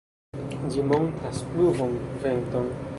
[0.71, 1.97] Ĝi montras pluvon
[2.27, 2.77] venton.